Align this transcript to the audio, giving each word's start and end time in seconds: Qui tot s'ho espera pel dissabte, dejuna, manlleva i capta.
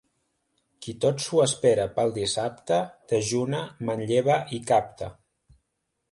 Qui 0.83 0.93
tot 1.03 1.19
s'ho 1.25 1.41
espera 1.41 1.83
pel 1.97 2.13
dissabte, 2.15 2.79
dejuna, 3.11 3.59
manlleva 3.91 4.39
i 4.59 4.61
capta. 4.73 5.11